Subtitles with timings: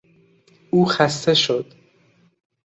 [0.71, 1.65] او خسته شد.